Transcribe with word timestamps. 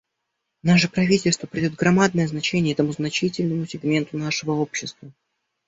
Наше 0.63 0.87
правительство 0.89 1.45
придает 1.45 1.75
громадное 1.75 2.27
значение 2.27 2.73
этому 2.73 2.91
значительному 2.91 3.67
сегменту 3.67 4.17
нашего 4.17 4.53
общества. 4.53 5.11